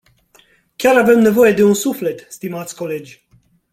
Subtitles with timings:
[0.77, 3.27] Chiar avem nevoie de un suflet, stimați colegi.